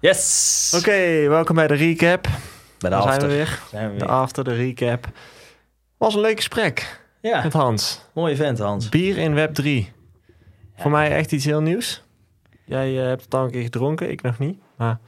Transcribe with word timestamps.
Yes! 0.00 0.72
Oké, 0.76 1.28
welkom 1.28 1.54
bij 1.54 1.66
de 1.66 1.74
recap. 1.74 2.22
Bij 2.22 2.30
de 2.78 2.88
Daar 2.88 3.02
zijn 3.02 3.20
we 3.20 3.26
weer. 3.26 3.62
Zijn 3.70 3.86
we 3.92 3.98
De 3.98 4.04
weer. 4.04 4.14
after, 4.14 4.44
de 4.44 4.54
recap. 4.54 5.08
Was 5.96 6.14
een 6.14 6.20
leuk 6.20 6.36
gesprek 6.36 7.00
Ja, 7.20 7.42
met 7.42 7.52
Hans. 7.52 8.00
mooi 8.14 8.32
event 8.32 8.58
Hans. 8.58 8.88
Bier 8.88 9.18
in 9.18 9.34
Web 9.34 9.54
3. 9.54 9.92
Voor 10.76 10.90
mij 10.90 11.10
echt 11.10 11.32
iets 11.32 11.44
heel 11.44 11.60
nieuws. 11.60 12.02
Jij 12.64 12.98
eh, 13.00 13.06
hebt 13.06 13.24
het 13.24 13.34
al 13.34 13.44
een 13.44 13.50
keer 13.50 13.62
gedronken, 13.62 14.10
ik 14.10 14.22
nog 14.22 14.38
niet. 14.38 14.58
Maar, 14.76 14.98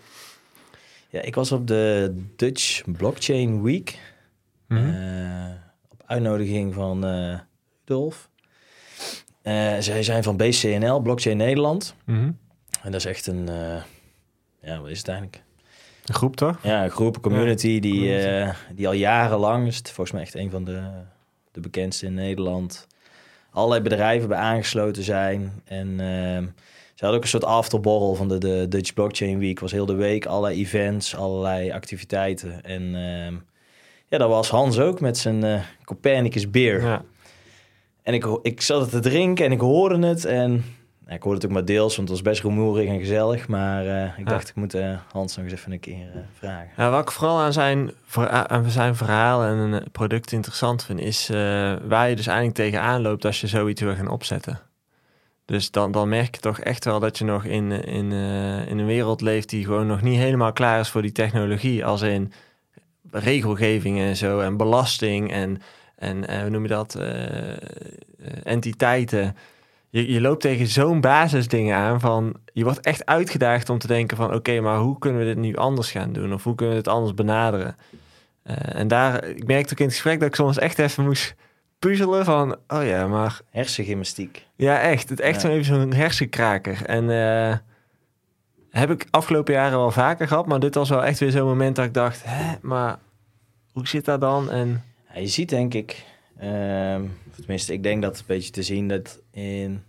Ja, 1.08 1.20
ik 1.22 1.34
was 1.34 1.52
op 1.52 1.66
de 1.66 2.14
Dutch 2.36 2.82
Blockchain 2.86 3.62
Week. 3.62 3.98
Mhm. 4.68 4.88
eh, 4.94 5.50
op 5.88 6.02
uitnodiging 6.06 6.74
van 6.74 7.04
Rudolf. 7.84 8.28
Eh, 9.42 9.76
zij 9.78 10.02
zijn 10.02 10.22
van 10.22 10.36
BCNL, 10.36 11.00
Blockchain 11.00 11.36
Nederland. 11.36 11.94
Mhm. 12.04 12.30
En 12.82 12.90
dat 12.92 12.94
is 12.94 13.04
echt 13.04 13.26
een... 13.26 13.48
ja, 14.62 14.80
wat 14.80 14.90
is 14.90 14.98
het 14.98 15.08
eigenlijk? 15.08 15.42
Een 16.04 16.14
groep 16.14 16.36
toch? 16.36 16.58
Ja, 16.62 16.84
een 16.84 16.90
groep, 16.90 17.14
een 17.14 17.22
community 17.22 17.80
die, 17.80 17.92
community. 17.92 18.26
eh, 18.26 18.54
die 18.74 18.86
al 18.86 18.92
jarenlang... 18.92 19.66
is 19.66 19.76
het 19.76 19.90
volgens 19.90 20.12
mij 20.12 20.22
echt 20.22 20.34
een 20.34 20.50
van 20.50 20.64
de, 20.64 20.82
de 21.52 21.60
bekendste 21.60 22.06
in 22.06 22.14
Nederland... 22.14 22.86
allerlei 23.50 23.82
bedrijven 23.82 24.28
bij 24.28 24.38
aangesloten 24.38 25.02
zijn. 25.02 25.62
En 25.64 25.88
ehm, 26.00 26.44
ze 26.94 27.06
hadden 27.06 27.16
ook 27.16 27.22
een 27.22 27.40
soort 27.40 27.44
afterborrel 27.44 28.14
van 28.14 28.28
de, 28.28 28.38
de 28.38 28.66
Dutch 28.68 28.94
Blockchain 28.94 29.38
Week. 29.38 29.60
was 29.60 29.72
heel 29.72 29.86
de 29.86 29.94
week, 29.94 30.26
allerlei 30.26 30.60
events, 30.60 31.16
allerlei 31.16 31.70
activiteiten. 31.70 32.64
En 32.64 32.82
ehm, 32.82 33.34
ja, 34.08 34.18
daar 34.18 34.28
was 34.28 34.48
Hans 34.48 34.78
ook 34.78 35.00
met 35.00 35.18
zijn 35.18 35.44
eh, 35.44 35.60
Copernicus 35.84 36.50
beer. 36.50 36.82
Ja. 36.82 37.04
En 38.02 38.14
ik, 38.14 38.26
ik 38.42 38.60
zat 38.60 38.80
het 38.80 38.90
te 38.90 39.00
drinken 39.00 39.44
en 39.44 39.52
ik 39.52 39.60
hoorde 39.60 40.06
het. 40.06 40.24
En 40.24 40.64
ik 41.14 41.22
hoorde 41.22 41.38
het 41.38 41.46
ook 41.46 41.52
maar 41.52 41.64
deels, 41.64 41.96
want 41.96 42.08
het 42.08 42.18
was 42.18 42.32
best 42.32 42.42
rumoerig 42.42 42.88
en 42.88 42.98
gezellig. 42.98 43.48
Maar 43.48 43.86
eh, 43.86 44.04
ik 44.04 44.12
Ja. 44.16 44.24
dacht, 44.24 44.48
ik 44.48 44.54
moet 44.54 44.74
eh, 44.74 44.98
Hans 45.12 45.36
nog 45.36 45.44
eens 45.44 45.54
even 45.54 45.72
een 45.72 45.80
keer 45.80 46.08
eh, 46.14 46.20
vragen. 46.38 46.68
Ja, 46.76 46.90
wat 46.90 47.02
ik 47.02 47.10
vooral 47.10 47.38
aan 47.40 47.52
zijn, 47.52 47.90
aan 48.46 48.70
zijn 48.70 48.96
verhaal 48.96 49.44
en 49.44 49.84
product 49.92 50.32
interessant 50.32 50.84
vind, 50.84 51.00
is 51.00 51.28
waar 51.84 52.08
je 52.08 52.16
dus 52.16 52.26
eigenlijk 52.26 52.56
tegenaan 52.56 53.02
loopt 53.02 53.24
als 53.24 53.40
je 53.40 53.46
zoiets 53.46 53.80
wil 53.80 53.94
gaan 53.94 54.08
opzetten. 54.08 54.60
Dus 55.44 55.70
dan, 55.70 55.92
dan 55.92 56.08
merk 56.08 56.34
je 56.34 56.40
toch 56.40 56.58
echt 56.60 56.84
wel 56.84 57.00
dat 57.00 57.18
je 57.18 57.24
nog 57.24 57.44
in, 57.44 57.72
in, 57.72 58.12
in 58.68 58.78
een 58.78 58.86
wereld 58.86 59.20
leeft 59.20 59.48
die 59.48 59.64
gewoon 59.64 59.86
nog 59.86 60.02
niet 60.02 60.18
helemaal 60.18 60.52
klaar 60.52 60.80
is 60.80 60.88
voor 60.88 61.02
die 61.02 61.12
technologie. 61.12 61.84
Als 61.84 62.02
in 62.02 62.32
regelgeving 63.10 63.98
en 63.98 64.16
zo 64.16 64.40
en 64.40 64.56
belasting 64.56 65.32
en, 65.32 65.62
en 65.96 66.40
hoe 66.40 66.50
noem 66.50 66.62
je 66.62 66.68
dat, 66.68 66.98
entiteiten. 68.42 69.36
Je, 69.90 70.12
je 70.12 70.20
loopt 70.20 70.40
tegen 70.40 70.66
zo'n 70.66 71.00
basisdingen 71.00 71.76
aan 71.76 72.00
van... 72.00 72.34
Je 72.52 72.64
wordt 72.64 72.80
echt 72.80 73.06
uitgedaagd 73.06 73.68
om 73.68 73.78
te 73.78 73.86
denken 73.86 74.16
van... 74.16 74.34
Oké, 74.34 74.60
maar 74.60 74.78
hoe 74.78 74.98
kunnen 74.98 75.20
we 75.20 75.26
dit 75.26 75.36
nu 75.36 75.56
anders 75.56 75.90
gaan 75.90 76.12
doen? 76.12 76.32
Of 76.32 76.44
hoe 76.44 76.54
kunnen 76.54 76.76
we 76.76 76.82
dit 76.82 76.92
anders 76.92 77.14
benaderen? 77.14 77.76
Eh, 78.42 78.56
en 78.80 78.88
daar, 78.88 79.24
ik 79.24 79.46
merkte 79.46 79.72
ook 79.72 79.78
in 79.78 79.84
het 79.84 79.94
gesprek 79.94 80.18
dat 80.20 80.28
ik 80.28 80.34
soms 80.34 80.58
echt 80.58 80.78
even 80.78 81.04
moest 81.04 81.34
puzzelen 81.78 82.24
van... 82.24 82.56
Oh 82.68 82.84
ja, 82.84 83.06
maar 83.06 83.40
Hersengymnastiek. 83.50 84.46
ja, 84.56 84.80
echt. 84.80 85.08
Het 85.08 85.20
echt 85.20 85.42
Ja. 85.42 85.48
zo 85.48 85.54
even 85.54 85.64
zo'n 85.80 85.92
hersenkraker. 85.92 86.84
En 86.86 87.10
eh, 87.10 87.56
heb 88.70 88.90
ik 88.90 89.06
afgelopen 89.10 89.54
jaren 89.54 89.78
wel 89.78 89.90
vaker 89.90 90.28
gehad. 90.28 90.46
Maar 90.46 90.60
dit 90.60 90.74
was 90.74 90.88
wel 90.88 91.04
echt 91.04 91.18
weer 91.18 91.30
zo'n 91.30 91.46
moment 91.48 91.76
dat 91.76 91.84
ik 91.84 91.94
dacht... 91.94 92.22
Hè, 92.24 92.54
maar 92.62 92.98
hoe 93.72 93.88
zit 93.88 94.04
dat 94.04 94.20
dan? 94.20 94.50
En 94.50 94.82
Ja, 95.14 95.20
je 95.20 95.26
ziet 95.26 95.48
denk 95.48 95.74
ik, 95.74 96.04
ehm, 96.38 97.02
tenminste 97.40 97.72
ik 97.72 97.82
denk 97.82 98.02
dat 98.02 98.18
een 98.18 98.24
beetje 98.26 98.50
te 98.50 98.62
zien 98.62 98.88
dat 98.88 99.22
in... 99.30 99.82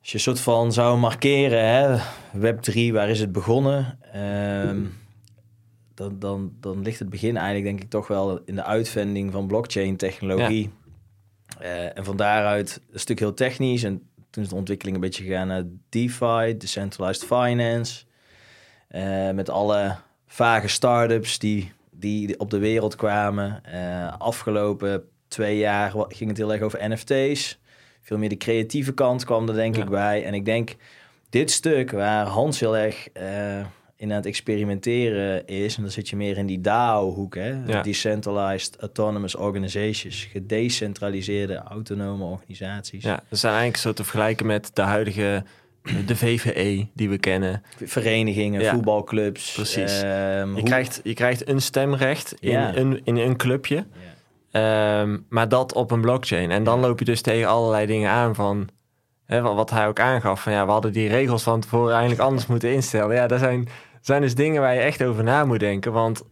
Als 0.00 0.10
je 0.10 0.14
een 0.14 0.34
soort 0.34 0.40
van 0.40 0.72
zou 0.72 0.98
markeren, 0.98 1.68
hè, 1.68 1.98
Web 2.32 2.60
3, 2.60 2.92
waar 2.92 3.08
is 3.08 3.20
het 3.20 3.32
begonnen? 3.32 3.98
Ehm, 4.12 4.84
dan, 5.94 6.18
dan, 6.18 6.52
dan 6.60 6.82
ligt 6.82 6.98
het 6.98 7.10
begin 7.10 7.36
eigenlijk 7.36 7.66
denk 7.66 7.80
ik 7.80 7.90
toch 7.90 8.06
wel 8.06 8.40
in 8.44 8.54
de 8.54 8.64
uitvinding 8.64 9.32
van 9.32 9.46
blockchain 9.46 9.96
technologie. 9.96 10.70
Eh, 11.58 11.96
en 11.96 12.04
van 12.04 12.16
daaruit, 12.16 12.68
is 12.68 12.82
natuurlijk 12.90 13.20
heel 13.20 13.34
technisch. 13.34 13.82
En 13.82 14.02
toen 14.30 14.42
is 14.42 14.48
de 14.48 14.54
ontwikkeling 14.54 14.96
een 14.96 15.02
beetje 15.02 15.24
gegaan 15.24 15.46
naar 15.46 15.64
DeFi, 15.88 16.56
Decentralized 16.56 17.24
Finance. 17.24 18.04
Eh, 18.88 19.30
met 19.30 19.50
alle 19.50 19.96
vage 20.26 20.68
start-ups 20.68 21.38
die, 21.38 21.72
die 21.90 22.38
op 22.38 22.50
de 22.50 22.58
wereld 22.58 22.96
kwamen. 22.96 23.64
Eh, 23.64 24.18
afgelopen 24.18 25.04
twee 25.28 25.58
jaar 25.58 25.92
ging 26.08 26.28
het 26.28 26.38
heel 26.38 26.52
erg 26.52 26.60
over 26.62 26.88
NFT's. 26.90 27.58
Veel 28.02 28.18
meer 28.18 28.28
de 28.28 28.36
creatieve 28.36 28.92
kant 28.92 29.24
kwam 29.24 29.48
er 29.48 29.54
denk 29.54 29.76
Ja. 29.76 29.82
ik 29.82 29.88
bij. 29.88 30.24
En 30.24 30.34
ik 30.34 30.44
denk, 30.44 30.74
dit 31.30 31.50
stuk 31.50 31.90
waar 31.90 32.26
Hans 32.26 32.60
heel 32.60 32.76
erg 32.76 33.08
eh, 33.12 33.58
in 33.96 34.10
aan 34.10 34.16
het 34.16 34.26
experimenteren 34.26 35.46
is... 35.46 35.76
en 35.76 35.82
dan 35.82 35.90
zit 35.90 36.08
je 36.08 36.16
meer 36.16 36.36
in 36.38 36.46
die 36.46 36.60
DAO-hoek, 36.60 37.34
hè? 37.34 37.48
Ja. 37.66 37.82
Decentralized 37.82 38.76
Autonomous 38.80 39.34
Organizations. 39.36 40.24
Gedecentraliseerde 40.24 41.54
autonome 41.56 42.24
organisaties. 42.24 43.02
ja, 43.04 43.22
dat 43.28 43.38
zijn 43.38 43.52
eigenlijk 43.52 43.82
zo 43.82 43.92
te 43.92 44.02
vergelijken 44.02 44.46
met 44.46 44.70
de 44.74 44.82
huidige... 44.82 45.44
De 46.06 46.16
VVE 46.16 46.86
die 46.94 47.08
we 47.08 47.18
kennen. 47.18 47.62
Verenigingen, 47.84 48.60
Ja. 48.60 48.72
voetbalclubs. 48.74 49.52
Precies. 49.52 50.02
ehm, 50.02 50.46
Je 50.48 50.52
hoe- 50.52 50.62
krijgt, 50.62 51.00
je 51.04 51.14
krijgt 51.14 51.48
een 51.48 51.62
stemrecht 51.62 52.34
in, 52.40 52.50
Ja. 52.50 52.76
een, 52.76 53.00
in 53.04 53.16
een 53.16 53.36
clubje. 53.36 53.74
Ja. 53.76 53.84
Ehm, 54.50 55.18
maar 55.28 55.48
dat 55.48 55.72
op 55.72 55.90
een 55.90 56.00
blockchain. 56.00 56.50
En 56.50 56.64
dan 56.64 56.80
loop 56.80 56.98
je 56.98 57.04
dus 57.04 57.20
tegen 57.22 57.48
allerlei 57.48 57.86
dingen 57.86 58.10
aan 58.10 58.34
van... 58.34 58.68
Hè, 59.24 59.40
wat, 59.40 59.70
hij 59.70 59.86
ook 59.86 60.00
aangaf. 60.00 60.42
Van 60.42 60.52
ja, 60.52 60.64
we 60.64 60.70
hadden 60.70 60.92
die 60.92 61.08
regels 61.08 61.42
van 61.42 61.60
tevoren 61.60 61.92
eigenlijk 61.92 62.20
anders 62.20 62.46
moeten 62.46 62.72
instellen. 62.72 63.16
Ja, 63.16 63.26
dat 63.26 63.38
zijn, 63.38 63.68
zijn 64.00 64.20
dus 64.20 64.34
dingen 64.34 64.60
waar 64.60 64.74
je 64.74 64.80
echt 64.80 65.02
over 65.02 65.24
na 65.24 65.44
moet 65.44 65.60
denken. 65.60 65.92
Want 65.92 66.22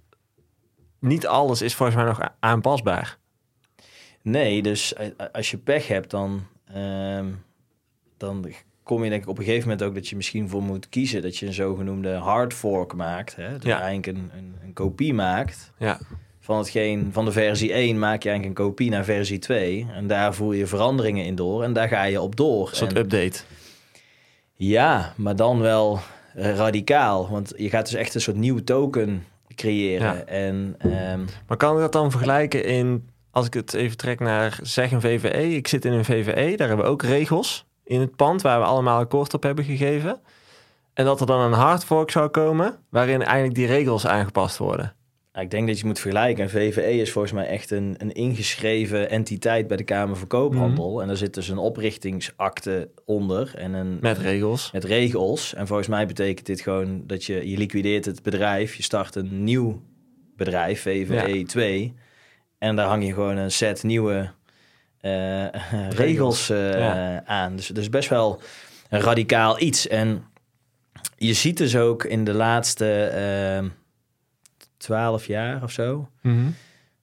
niet 1.00 1.26
alles 1.26 1.62
is 1.62 1.74
volgens 1.74 1.96
mij 1.96 2.06
nog 2.06 2.20
aanpasbaar. 2.40 3.18
Nee, 4.22 4.62
dus 4.62 4.94
als 5.32 5.50
je 5.50 5.58
pech 5.58 5.88
hebt, 5.88 6.10
dan, 6.10 6.46
ehm, 6.74 7.26
dan 8.16 8.46
kom 8.82 9.04
je 9.04 9.10
denk 9.10 9.22
ik 9.22 9.28
op 9.28 9.38
een 9.38 9.44
gegeven 9.44 9.68
moment 9.68 9.88
ook 9.88 9.94
dat 9.94 10.08
je 10.08 10.16
misschien 10.16 10.48
voor 10.48 10.62
moet 10.62 10.88
kiezen 10.88 11.22
dat 11.22 11.36
je 11.36 11.46
een 11.46 11.52
zogenoemde 11.52 12.14
hard 12.14 12.54
fork 12.54 12.94
maakt. 12.94 13.36
Hè? 13.36 13.52
Dus 13.58 13.62
Ja. 13.62 13.80
eigenlijk 13.80 14.18
een, 14.18 14.30
een, 14.38 14.54
een 14.62 14.72
kopie 14.72 15.14
maakt 15.14 15.72
Ja, 15.78 15.98
van 16.46 16.58
hetgeen 16.58 17.08
van 17.12 17.24
de 17.24 17.32
versie 17.32 17.72
1 17.72 17.98
maak 17.98 18.22
je 18.22 18.28
eigenlijk 18.28 18.58
een 18.58 18.66
kopie 18.66 18.90
naar 18.90 19.04
versie 19.04 19.38
2 19.38 19.86
en 19.94 20.06
daar 20.06 20.34
voer 20.34 20.54
je 20.56 20.66
veranderingen 20.66 21.24
in 21.24 21.34
door 21.34 21.62
en 21.62 21.72
daar 21.72 21.88
ga 21.88 22.02
je 22.04 22.20
op 22.20 22.36
door. 22.36 22.68
een 22.70 22.76
soort 22.76 22.92
En- 22.92 22.98
update. 22.98 23.38
ja, 24.54 25.12
maar 25.16 25.36
dan 25.36 25.60
wel 25.60 25.98
eh, 26.34 26.54
radicaal, 26.56 27.28
want 27.30 27.52
je 27.56 27.68
gaat 27.68 27.84
dus 27.90 27.94
echt 27.94 28.14
een 28.14 28.20
soort 28.20 28.36
nieuwe 28.36 28.64
token 28.64 29.24
creëren 29.54 30.06
Ja. 30.16 30.22
en 30.24 30.74
ehm, 30.78 31.20
Maar 31.46 31.56
kan 31.56 31.74
ik 31.74 31.80
dat 31.80 31.92
dan 31.92 32.10
vergelijken 32.10 32.64
in... 32.64 33.08
Als 33.30 33.46
ik 33.46 33.54
het 33.54 33.74
even 33.74 33.96
trek 33.96 34.20
naar 34.20 34.58
zeg 34.62 34.92
een 34.92 35.00
VVE. 35.00 35.54
Ik 35.54 35.68
zit 35.68 35.84
in 35.84 35.92
een 35.92 36.04
VVE. 36.04 36.56
Daar 36.56 36.68
hebben 36.68 36.86
we 36.86 36.92
ook 36.92 37.02
regels 37.02 37.66
in 37.84 38.00
het 38.00 38.16
pand... 38.16 38.42
waar 38.42 38.58
we 38.60 38.64
allemaal 38.66 38.98
akkoord 38.98 39.34
op 39.34 39.42
hebben 39.42 39.64
gegeven. 39.64 40.20
En 40.94 41.04
dat 41.04 41.20
er 41.20 41.26
dan 41.26 41.40
een 41.40 41.52
hard 41.52 41.84
fork 41.84 42.10
zou 42.10 42.28
komen... 42.28 42.78
waarin 42.90 43.22
eigenlijk 43.22 43.54
die 43.54 43.66
regels 43.66 44.06
aangepast 44.06 44.58
worden. 44.58 44.94
Nou, 45.36 45.48
ik 45.48 45.54
denk 45.54 45.66
dat 45.66 45.78
je 45.78 45.86
moet 45.86 45.98
vergelijken. 45.98 46.44
Een 46.44 46.50
VVE 46.50 47.00
is 47.00 47.12
volgens 47.12 47.32
mij 47.32 47.46
echt 47.46 47.70
een, 47.70 47.94
een 47.98 48.12
ingeschreven 48.12 49.10
entiteit 49.10 49.66
bij 49.66 49.76
de 49.76 49.84
Kamer 49.84 50.16
van 50.16 50.26
Koophandel. 50.26 50.90
Mhm. 50.90 51.00
En 51.00 51.06
daar 51.06 51.16
zit 51.16 51.34
dus 51.34 51.48
een 51.48 51.58
oprichtingsakte 51.58 52.90
onder. 53.04 53.52
En 53.54 53.72
een, 53.72 53.98
met 54.00 54.18
regels. 54.18 54.70
Met 54.72 54.84
regels. 54.84 55.54
En 55.54 55.66
volgens 55.66 55.88
mij 55.88 56.06
betekent 56.06 56.46
dit 56.46 56.60
gewoon 56.60 57.06
dat 57.06 57.24
je, 57.24 57.50
je 57.50 57.56
liquideert 57.56 58.04
het 58.04 58.22
bedrijf. 58.22 58.74
Je 58.74 58.82
start 58.82 59.14
een 59.14 59.44
nieuw 59.44 59.82
bedrijf, 60.36 60.80
VVE2 60.88 61.94
En 62.58 62.76
daar 62.76 62.86
hang 62.86 63.06
je 63.06 63.12
gewoon 63.12 63.36
een 63.36 63.52
set 63.52 63.82
nieuwe 63.82 64.30
eh, 65.00 65.46
regels, 66.04 66.50
eh, 66.50 67.16
aan. 67.16 67.56
Dus, 67.56 67.66
dus 67.66 67.88
best 67.88 68.08
wel 68.08 68.40
een 68.88 69.00
radicaal 69.00 69.60
iets. 69.60 69.88
En 69.88 70.24
je 71.16 71.34
ziet 71.34 71.56
dus 71.56 71.76
ook 71.76 72.04
in 72.04 72.24
de 72.24 72.34
laatste... 72.34 73.04
Ehm, 73.04 73.68
12 74.76 75.26
jaar 75.26 75.62
of 75.62 75.70
zo. 75.70 76.08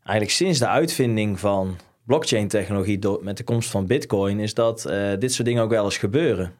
Eigenlijk 0.03 0.29
sinds 0.29 0.59
de 0.59 0.67
uitvinding 0.67 1.39
van 1.39 1.77
blockchain 2.03 2.47
technologie 2.47 2.99
door, 2.99 3.23
met 3.23 3.37
de 3.37 3.43
komst 3.43 3.69
van 3.69 3.85
bitcoin, 3.85 4.39
is 4.39 4.53
dat 4.53 4.85
eh, 4.85 5.11
dit 5.19 5.33
soort 5.33 5.47
dingen 5.47 5.63
ook 5.63 5.69
wel 5.69 5.83
eens 5.83 5.97
gebeuren. 5.97 6.53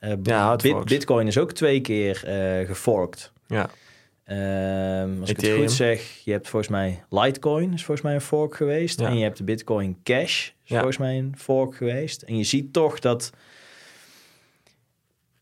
Uh, 0.00 0.12
ja, 0.22 0.56
bitcoin 0.84 1.26
is 1.26 1.38
ook 1.38 1.52
twee 1.52 1.80
keer 1.80 2.22
uh, 2.26 2.66
geforkt. 2.66 3.32
Ja. 3.46 3.70
Ehm, 4.24 5.20
als 5.20 5.30
ik 5.30 5.40
het 5.40 5.56
goed 5.56 5.72
zeg, 5.72 6.20
je 6.24 6.32
hebt 6.32 6.48
volgens 6.48 6.70
mij 6.70 7.04
Litecoin 7.08 7.72
is 7.72 7.84
volgens 7.84 8.06
mij 8.06 8.14
een 8.14 8.20
fork 8.20 8.54
geweest. 8.54 9.00
En 9.00 9.16
je 9.16 9.22
hebt 9.22 9.36
de 9.36 9.44
Bitcoin 9.44 9.96
Cash 10.02 10.50
volgens 10.64 10.98
mij 10.98 11.18
een 11.18 11.34
fork 11.38 11.76
geweest. 11.76 12.22
En 12.22 12.36
je 12.36 12.44
ziet 12.44 12.72
toch 12.72 12.98
dat 12.98 13.30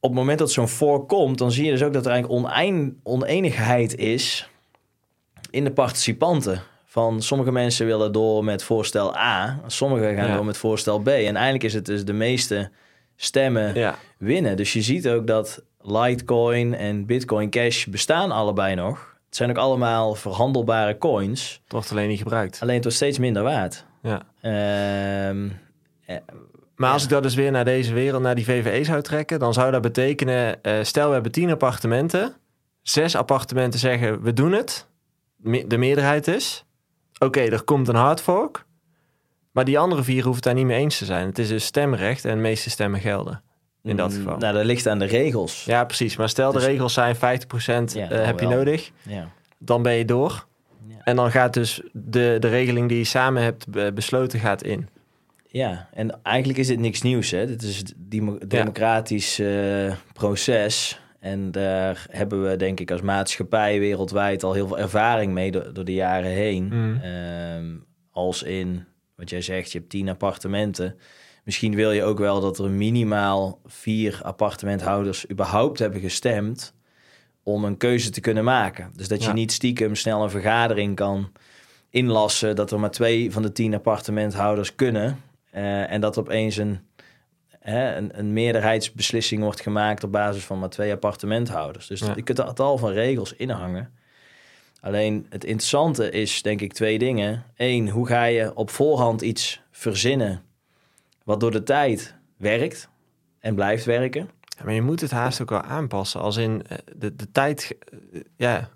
op 0.01 0.11
het 0.11 0.19
moment 0.19 0.39
dat 0.39 0.53
zo'n 0.53 0.69
fork 0.69 1.09
komt, 1.09 1.39
dan 1.39 1.53
zie 1.53 1.65
je 1.65 1.71
dus 1.71 1.83
ook 1.83 1.93
dat 1.93 2.07
er 2.07 2.13
eigenlijk 2.13 2.99
oneenigheid 3.03 3.97
is 3.97 4.51
in 5.51 5.65
de 5.65 5.71
participanten. 5.73 6.63
Van 6.85 7.23
sommige 7.23 7.53
mensen 7.53 7.87
willen 7.87 8.13
door 8.13 8.45
met 8.45 8.63
voorstel 8.63 9.17
A, 9.17 9.61
sommigen 9.67 10.15
gaan 10.17 10.27
Ja. 10.29 10.35
door 10.35 10.45
met 10.45 10.57
voorstel 10.57 10.99
B. 10.99 11.09
En 11.09 11.35
eigenlijk 11.37 11.65
is 11.65 11.75
het 11.75 11.87
dus 11.87 12.05
de 12.05 12.13
meeste 12.13 12.71
stemmen 13.17 13.75
ja. 13.75 13.95
winnen. 14.19 14.57
Dus 14.57 14.73
je 14.73 14.83
ziet 14.83 15.09
ook 15.09 15.27
dat 15.27 15.63
Litecoin 15.81 16.75
en 16.75 17.07
Bitcoin 17.07 17.51
Cash 17.51 17.85
bestaan 17.87 18.31
allebei 18.31 18.75
nog. 18.75 19.17
Het 19.27 19.37
zijn 19.37 19.51
ook 19.51 19.57
allemaal 19.57 20.15
verhandelbare 20.15 20.99
coins. 20.99 21.61
Het 21.63 21.73
wordt 21.73 21.91
alleen 21.91 22.09
niet 22.09 22.19
gebruikt. 22.19 22.59
Alleen 22.63 22.75
het 22.75 22.83
wordt 22.83 22.99
steeds 22.99 23.19
minder 23.19 23.43
waard. 23.43 23.85
Ja. 24.03 24.23
Ehm, 24.41 25.49
Maar 26.77 26.93
als 26.93 27.03
ik 27.03 27.09
dat 27.09 27.23
dus 27.23 27.35
weer 27.35 27.51
naar 27.51 27.65
deze 27.65 27.93
wereld, 27.95 28.23
naar 28.23 28.35
die 28.35 28.45
VVE 28.45 28.85
zou 28.85 29.03
trekken, 29.03 29.39
dan 29.39 29.53
zou 29.53 29.71
dat 29.71 29.83
betekenen, 29.83 30.63
eh, 30.63 30.75
stel 30.83 31.07
we 31.07 31.13
hebben 31.13 31.33
tien 31.33 31.51
appartementen, 31.51 32.35
zes 32.83 33.17
appartementen 33.17 33.81
zeggen 33.81 34.23
we 34.23 34.33
doen 34.33 34.53
het, 34.53 34.87
Me- 35.39 35.67
de 35.67 35.77
meerderheid 35.77 36.27
is, 36.29 36.65
oké, 37.19 37.41
er 37.41 37.63
komt 37.63 37.89
een 37.89 37.95
hard 37.95 38.21
fork, 38.21 38.65
maar 39.53 39.65
die 39.65 39.79
andere 39.79 40.03
vier 40.03 40.15
hoeven 40.25 40.35
het 40.35 40.45
daar 40.45 40.55
niet 40.55 40.65
mee 40.67 40.79
eens 40.79 40.99
te 40.99 41.05
zijn. 41.05 41.27
Het 41.27 41.39
is 41.39 41.49
dus 41.49 41.65
stemrecht 41.65 42.25
en 42.25 42.35
de 42.35 42.41
meeste 42.43 42.71
stemmen 42.71 43.01
gelden 43.01 43.43
in 43.83 43.97
dat 43.97 44.11
mm, 44.11 44.17
geval. 44.17 44.37
Nou, 44.39 44.55
dat 44.55 44.65
ligt 44.65 44.87
aan 44.87 44.99
de 44.99 45.05
regels. 45.05 45.65
Ja, 45.65 45.85
precies. 45.85 46.17
Maar 46.17 46.29
stel 46.29 46.53
de 46.53 46.59
Dus- 46.59 46.67
regels 46.67 46.93
zijn 46.93 47.17
50% 47.17 47.19
Ja, 47.95 48.11
eh, 48.11 48.25
heb 48.25 48.41
je 48.41 48.47
nodig, 48.47 48.91
Ja. 49.03 49.29
dan 49.59 49.83
ben 49.83 49.93
je 49.95 50.05
door. 50.05 50.47
Ja. 50.87 50.95
En 51.05 51.17
dan 51.17 51.31
gaat 51.31 51.55
dus 51.55 51.81
de, 51.93 52.37
de 52.41 52.49
regeling 52.49 52.89
die 52.89 52.99
je 52.99 53.05
samen 53.05 53.43
hebt 53.43 53.69
be- 53.69 53.93
besloten 53.95 54.41
gaat 54.41 54.63
in. 54.63 54.89
Ja, 55.51 55.89
en 55.93 56.23
eigenlijk 56.23 56.59
is 56.59 56.67
dit 56.67 56.79
niks 56.79 57.03
nieuws. 57.03 57.31
Hè? 57.31 57.47
Dit 57.47 57.63
is 57.63 57.77
het 57.77 57.95
demo- 57.97 58.39
democratisch 58.47 59.39
eh, 59.39 59.93
proces. 60.13 61.01
En 61.21 61.51
daar 61.51 62.07
hebben 62.11 62.49
we, 62.49 62.57
denk 62.57 62.81
ik, 62.81 62.91
als 62.91 63.01
maatschappij 63.01 63.79
wereldwijd 63.79 64.43
al 64.43 64.53
heel 64.53 64.67
veel 64.67 64.79
ervaring 64.79 65.33
mee 65.33 65.51
door, 65.51 65.73
door 65.73 65.85
de 65.85 65.95
jaren 65.95 66.31
heen. 66.31 66.65
Mhm. 66.67 66.97
Ehm, 67.03 67.77
als 68.11 68.43
in, 68.43 68.85
wat 69.17 69.31
jij 69.31 69.41
zegt, 69.41 69.73
je 69.73 69.79
hebt 69.79 69.91
tien 69.91 70.09
appartementen. 70.09 70.97
Misschien 71.45 71.75
wil 71.75 71.91
je 71.93 72.03
ook 72.05 72.19
wel 72.19 72.41
dat 72.41 72.59
er 72.59 72.71
minimaal 72.71 73.61
vier 73.67 74.21
appartementhouders 74.23 75.31
überhaupt 75.31 75.79
hebben 75.79 76.01
gestemd 76.01 76.75
om 77.43 77.65
een 77.65 77.77
keuze 77.77 78.11
te 78.11 78.21
kunnen 78.21 78.45
maken. 78.45 78.91
Dus 78.97 79.09
dat 79.09 79.21
je 79.23 79.29
Ja. 79.29 79.35
niet 79.35 79.53
stiekem 79.53 79.95
snel 79.95 80.23
een 80.23 80.31
vergadering 80.31 80.97
kan 80.97 81.33
inlassen 81.91 82.57
dat 82.57 82.71
er 82.73 82.81
maar 82.81 82.91
twee 82.91 83.33
van 83.33 83.43
de 83.43 83.53
tien 83.53 83.75
appartementhouders 83.75 84.75
kunnen. 84.75 85.21
eh, 85.51 85.91
en 85.93 86.01
dat 86.01 86.19
opeens 86.19 86.57
een, 86.57 86.79
hè, 87.69 87.97
een, 87.97 88.19
een 88.19 88.33
meerderheidsbeslissing 88.33 89.43
wordt 89.43 89.61
gemaakt 89.61 90.05
op 90.05 90.13
basis 90.13 90.45
van 90.45 90.59
maar 90.59 90.69
twee 90.69 90.93
appartementhouders. 90.93 91.87
Dus 91.87 92.01
Ja. 92.01 92.13
je 92.17 92.23
kunt 92.23 92.39
er 92.39 92.49
een 92.49 92.55
tal 92.55 92.79
van 92.79 92.91
regels 92.91 93.33
inhangen. 93.33 93.93
Alleen 94.81 95.27
het 95.29 95.45
interessante 95.45 96.11
is 96.11 96.43
denk 96.43 96.61
ik 96.61 96.73
twee 96.73 96.99
dingen. 96.99 97.45
Eén, 97.57 97.89
hoe 97.89 98.07
ga 98.07 98.25
je 98.25 98.55
op 98.55 98.71
voorhand 98.71 99.21
iets 99.23 99.61
verzinnen 99.71 100.43
wat 101.25 101.41
door 101.41 101.51
de 101.51 101.63
tijd 101.63 102.15
werkt 102.37 102.89
en 103.41 103.55
blijft 103.55 103.85
werken? 103.85 104.31
Ja, 104.59 104.65
maar 104.65 104.75
je 104.75 104.83
moet 104.83 105.01
het 105.01 105.11
haast 105.11 105.43
ook 105.43 105.51
wel 105.51 105.63
aanpassen. 105.63 106.21
Als 106.21 106.37
in 106.37 106.63
eh, 106.67 106.79
de, 106.97 107.17
de 107.17 107.31
tijd, 107.33 107.77
eh, 108.13 108.21
ja, 108.37 108.71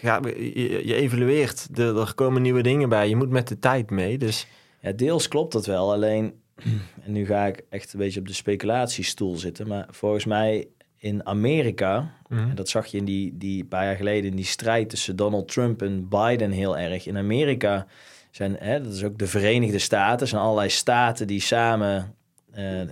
je, 0.00 0.86
je 0.86 0.94
evalueert. 0.94 1.68
Er, 1.74 1.98
er 2.00 2.14
komen 2.14 2.42
nieuwe 2.42 2.62
dingen 2.62 2.88
bij. 2.88 3.08
Je 3.08 3.16
moet 3.16 3.30
met 3.30 3.48
de 3.48 3.58
tijd 3.58 3.90
mee. 3.90 4.18
Dus 4.18 4.46
Ja, 4.80 4.92
deels 4.92 5.28
klopt 5.28 5.52
dat 5.52 5.66
wel. 5.66 5.92
Alleen, 5.92 6.39
en 7.04 7.12
nu 7.12 7.26
ga 7.26 7.46
ik 7.46 7.62
echt 7.70 7.92
een 7.92 7.98
beetje 7.98 8.20
op 8.20 8.26
de 8.26 8.32
speculatiestoel 8.32 9.36
zitten. 9.36 9.66
Maar 9.66 9.86
volgens 9.90 10.24
mij 10.24 10.66
in 10.96 11.26
Amerika, 11.26 12.12
en 12.28 12.54
dat 12.54 12.68
zag 12.68 12.86
je 12.86 12.98
in 12.98 13.04
die, 13.04 13.36
die 13.36 13.64
paar 13.64 13.84
jaar 13.84 13.96
geleden 13.96 14.30
in 14.30 14.36
die 14.36 14.44
strijd 14.44 14.88
tussen 14.88 15.16
Donald 15.16 15.48
Trump 15.48 15.82
en 15.82 16.08
Biden 16.08 16.50
heel 16.50 16.78
erg. 16.78 17.06
In 17.06 17.16
Amerika 17.16 17.86
zijn, 18.30 18.56
hè, 18.58 18.80
dat 18.82 18.92
is 18.92 19.04
ook 19.04 19.18
de 19.18 19.26
Verenigde 19.26 19.78
Staten, 19.78 20.28
zijn 20.28 20.42
allerlei 20.42 20.68
staten 20.68 21.26
die 21.26 21.40
samen 21.40 22.14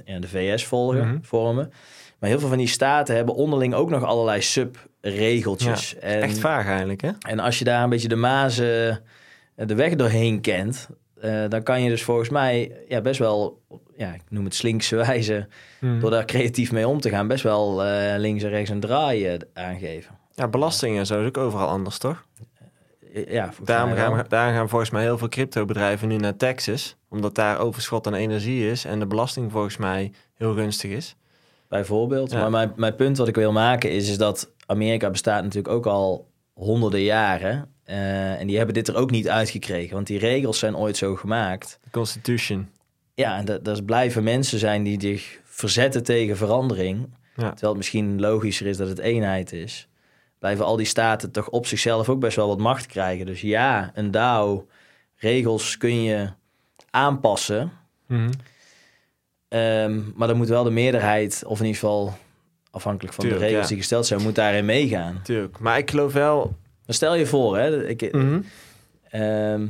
ja, 0.04 0.18
de 0.18 0.28
VS 0.28 0.64
volgen, 0.64 1.08
Mhm. 1.08 1.18
vormen. 1.22 1.72
Maar 2.18 2.30
heel 2.30 2.38
veel 2.38 2.48
van 2.48 2.58
die 2.58 2.66
staten 2.66 3.16
hebben 3.16 3.34
onderling 3.34 3.74
ook 3.74 3.90
nog 3.90 4.04
allerlei 4.04 4.40
subregeltjes. 4.42 5.96
En- 5.98 6.22
echt 6.22 6.38
vaag 6.38 6.66
eigenlijk, 6.66 7.00
hè? 7.00 7.10
en 7.28 7.38
als 7.38 7.58
je 7.58 7.64
daar 7.64 7.82
een 7.82 7.90
beetje 7.90 8.08
de 8.08 8.16
mazen, 8.16 9.02
eh, 9.54 9.66
de 9.66 9.74
weg 9.74 9.94
doorheen 9.94 10.40
kent, 10.40 10.88
eh, 11.20 11.44
dan 11.48 11.62
kan 11.62 11.82
je 11.82 11.88
dus 11.88 12.02
volgens 12.02 12.28
mij 12.28 12.72
ja, 12.88 13.00
best 13.00 13.18
wel, 13.18 13.62
ja, 13.96 14.12
ik 14.12 14.20
noem 14.28 14.44
het 14.44 14.54
slinkse 14.54 14.96
wijze, 15.06 15.46
Mhm. 15.80 16.00
door 16.00 16.10
daar 16.10 16.24
creatief 16.24 16.72
mee 16.72 16.88
om 16.88 17.00
te 17.00 17.08
gaan, 17.08 17.28
best 17.28 17.42
wel 17.42 17.84
eh, 17.84 18.18
links 18.18 18.42
en 18.42 18.48
rechts 18.50 18.70
een 18.70 18.80
draai 18.80 19.26
eh, 19.26 19.38
aangeven. 19.54 20.18
Ja, 20.34 20.48
belastingen 20.48 21.06
zo 21.06 21.20
is 21.20 21.26
ook 21.26 21.36
overal 21.38 21.68
anders, 21.68 21.98
toch? 21.98 22.26
Ja, 23.28 23.50
Daarom 23.64 23.94
gaan, 23.94 24.24
daarom 24.28 24.54
gaan 24.54 24.68
volgens 24.68 24.90
mij 24.90 25.02
heel 25.02 25.18
veel 25.18 25.28
cryptobedrijven 25.28 26.08
nu 26.08 26.16
naar 26.16 26.36
Texas. 26.36 26.96
Omdat 27.08 27.34
daar 27.34 27.58
overschot 27.58 28.06
aan 28.06 28.14
energie 28.14 28.70
is 28.70 28.84
en 28.84 28.98
de 28.98 29.06
belasting 29.06 29.52
volgens 29.52 29.76
mij 29.76 30.12
heel 30.34 30.54
gunstig 30.54 30.90
is. 30.90 31.16
bijvoorbeeld. 31.68 32.30
Ja. 32.30 32.38
Maar 32.40 32.50
mijn, 32.50 32.72
mijn 32.76 32.94
punt 32.94 33.16
wat 33.16 33.28
ik 33.28 33.34
wil 33.34 33.52
maken 33.52 33.90
is, 33.90 34.08
is 34.10 34.18
dat 34.18 34.52
Amerika 34.66 35.10
bestaat 35.10 35.42
natuurlijk 35.42 35.74
ook 35.74 35.86
al 35.86 36.28
honderden 36.52 37.00
jaren. 37.02 37.72
Eh, 37.88 38.40
en 38.40 38.46
die 38.46 38.56
hebben 38.56 38.74
dit 38.74 38.88
er 38.88 38.96
ook 38.96 39.10
niet 39.10 39.28
uitgekregen, 39.28 39.94
want 39.94 40.06
die 40.06 40.18
regels 40.18 40.58
zijn 40.58 40.76
ooit 40.76 40.96
zo 40.96 41.16
gemaakt. 41.16 41.78
De 41.82 41.90
Constitution. 41.90 42.68
Ja, 43.14 43.38
en 43.38 43.44
dat, 43.44 43.64
dat 43.64 43.84
blijven 43.84 44.24
mensen 44.24 44.58
zijn 44.58 44.82
die 44.82 45.00
zich 45.00 45.40
verzetten 45.44 46.02
tegen 46.02 46.36
verandering. 46.36 47.08
Ja. 47.36 47.48
Terwijl 47.48 47.68
het 47.68 47.76
misschien 47.76 48.20
logischer 48.20 48.66
is 48.66 48.76
dat 48.76 48.88
het 48.88 48.98
eenheid 48.98 49.52
is. 49.52 49.88
Blijven 50.38 50.64
al 50.64 50.76
die 50.76 50.86
staten 50.86 51.30
toch 51.30 51.48
op 51.48 51.66
zichzelf 51.66 52.08
ook 52.08 52.20
best 52.20 52.36
wel 52.36 52.48
wat 52.48 52.58
macht 52.58 52.86
krijgen. 52.86 53.26
Dus 53.26 53.40
ja, 53.40 53.90
een 53.94 54.10
DAO, 54.10 54.66
regels 55.16 55.76
kun 55.76 56.02
je 56.02 56.28
aanpassen. 56.90 57.72
Mhm. 58.06 58.30
Ehm, 59.48 60.00
maar 60.14 60.28
dan 60.28 60.36
moet 60.36 60.48
wel 60.48 60.64
de 60.64 60.70
meerderheid, 60.70 61.42
of 61.46 61.58
in 61.58 61.66
ieder 61.66 61.80
geval 61.80 62.18
afhankelijk 62.70 63.14
van 63.14 63.24
Tuurlijk, 63.24 63.42
de 63.42 63.48
regels 63.48 63.68
ja. 63.68 63.74
die 63.74 63.82
gesteld 63.82 64.06
zijn, 64.06 64.22
moet 64.22 64.34
daarin 64.34 64.64
meegaan. 64.64 65.20
Tuurlijk. 65.22 65.58
Maar 65.58 65.78
ik 65.78 65.90
geloof 65.90 66.12
wel... 66.12 66.56
Maar 66.88 66.96
stel 66.96 67.14
je 67.14 67.26
voor, 67.26 67.58
hè, 67.58 67.86
ik, 67.88 68.12
Mhm. 68.12 68.40
Ehm, 69.10 69.62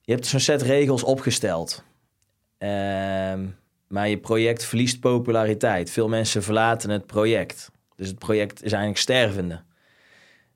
je 0.00 0.12
hebt 0.12 0.26
zo'n 0.26 0.40
set 0.40 0.62
regels 0.62 1.02
opgesteld. 1.02 1.84
Ehm, 2.58 3.46
maar 3.88 4.08
je 4.08 4.18
project 4.18 4.64
verliest 4.64 5.00
populariteit. 5.00 5.90
Veel 5.90 6.08
mensen 6.08 6.42
verlaten 6.42 6.90
het 6.90 7.06
project. 7.06 7.70
Dus 7.96 8.08
het 8.08 8.18
project 8.18 8.62
is 8.62 8.72
eigenlijk 8.72 9.00
stervende. 9.00 9.62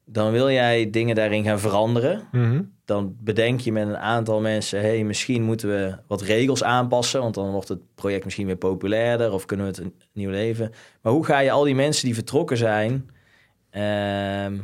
Dan 0.05 0.33
wil 0.33 0.51
jij 0.51 0.91
dingen 0.91 1.15
daarin 1.15 1.45
gaan 1.45 1.61
veranderen. 1.61 2.29
Mhm. 2.33 2.63
Dan 2.85 3.17
bedenk 3.21 3.61
je 3.61 3.73
met 3.73 3.89
een 3.89 3.97
aantal 3.97 4.41
mensen... 4.41 4.81
hey, 4.81 5.05
misschien 5.05 5.43
moeten 5.43 5.69
we 5.69 5.97
wat 6.07 6.23
regels 6.23 6.63
aanpassen... 6.63 7.21
want 7.21 7.35
dan 7.35 7.51
wordt 7.51 7.69
het 7.69 7.95
project 7.95 8.25
misschien 8.25 8.47
weer 8.47 8.57
populairder... 8.57 9.33
of 9.33 9.45
kunnen 9.45 9.67
we 9.67 9.73
het 9.73 9.81
een 9.81 9.95
nieuw 10.13 10.31
leven. 10.31 10.73
Maar 11.03 11.13
hoe 11.13 11.25
ga 11.25 11.39
je 11.39 11.51
al 11.51 11.65
die 11.65 11.75
mensen 11.75 12.05
die 12.05 12.15
vertrokken 12.15 12.57
zijn... 12.57 13.11
ehm, 13.71 14.59